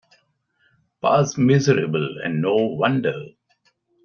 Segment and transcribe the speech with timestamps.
[0.99, 3.13] Pa's miserable, and no wonder!